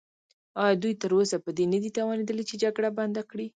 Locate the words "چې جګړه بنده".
2.49-3.21